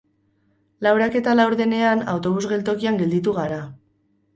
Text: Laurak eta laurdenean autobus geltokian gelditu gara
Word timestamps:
Laurak 0.87 1.19
eta 1.21 1.37
laurdenean 1.41 2.03
autobus 2.17 2.45
geltokian 2.57 3.03
gelditu 3.05 3.41
gara 3.41 3.67